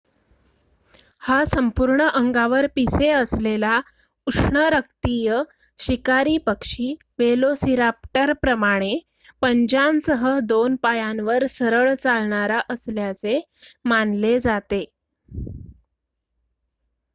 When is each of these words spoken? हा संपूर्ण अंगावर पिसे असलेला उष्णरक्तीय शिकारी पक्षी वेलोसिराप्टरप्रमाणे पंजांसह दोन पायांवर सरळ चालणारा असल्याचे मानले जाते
हा 1.21 1.43
संपूर्ण 1.45 2.03
अंगावर 2.11 2.67
पिसे 2.75 3.09
असलेला 3.11 3.75
उष्णरक्तीय 4.27 5.33
शिकारी 5.79 6.37
पक्षी 6.45 6.93
वेलोसिराप्टरप्रमाणे 7.19 8.97
पंजांसह 9.41 10.27
दोन 10.45 10.75
पायांवर 10.83 11.45
सरळ 11.49 11.93
चालणारा 11.95 12.59
असल्याचे 12.69 13.39
मानले 13.85 14.37
जाते 14.39 14.83